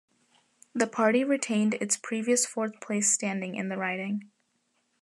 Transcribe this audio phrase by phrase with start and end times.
[0.73, 4.31] The party retained its previous fourth place standing in the riding.